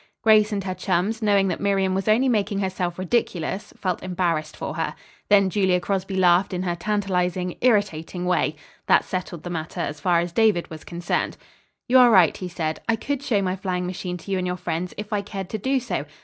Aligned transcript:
Grace 0.23 0.51
and 0.51 0.63
her 0.63 0.73
chums, 0.73 1.21
knowing 1.21 1.47
that 1.47 1.59
Miriam 1.61 1.93
was 1.93 2.07
only 2.07 2.27
making 2.27 2.57
herself 2.57 2.97
ridiculous, 2.97 3.71
felt 3.77 4.01
embarrassed 4.01 4.57
for 4.57 4.73
her. 4.73 4.95
Then 5.29 5.47
Julia 5.47 5.79
Crosby 5.79 6.15
laughed 6.15 6.55
in 6.55 6.63
her 6.63 6.75
tantalizing 6.75 7.55
irritating 7.61 8.25
way. 8.25 8.55
That 8.87 9.05
settled 9.05 9.43
the 9.43 9.51
matter 9.51 9.79
as 9.81 9.99
far 9.99 10.19
as 10.19 10.31
David 10.31 10.71
was 10.71 10.83
concerned. 10.83 11.37
"You 11.87 11.99
are 11.99 12.09
right," 12.09 12.35
he 12.35 12.47
said, 12.49 12.81
"I 12.89 12.95
could 12.95 13.21
show 13.21 13.43
my 13.43 13.55
flying 13.55 13.85
machine 13.85 14.17
to 14.17 14.31
you 14.31 14.39
and 14.39 14.47
your 14.47 14.57
friends 14.57 14.95
if 14.97 15.13
I 15.13 15.21
cared 15.21 15.49
to 15.49 15.59
do 15.59 15.79
so. 15.79 16.05